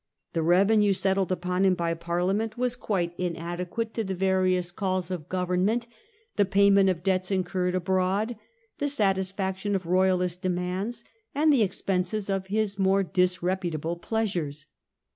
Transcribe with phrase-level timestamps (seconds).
[0.33, 5.11] The revenue settled upon him by Parliament Charles's was quite inadequate to the various calls
[5.11, 5.29] of objects.
[5.31, 5.87] government,
[6.37, 8.35] the payment of debts incurred abroad,
[8.79, 11.03] the satisfaction of royalist demands,
[11.35, 14.65] and the ex penses of his more disreputable pleasures.